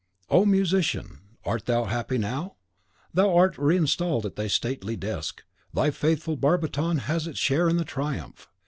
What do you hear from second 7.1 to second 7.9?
its share in the